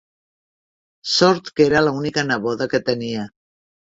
Sort 1.15 1.51
que 1.59 1.67
era 1.71 1.83
l’única 1.87 2.25
neboda 2.31 2.69
que 2.73 2.83
tenia. 2.91 3.29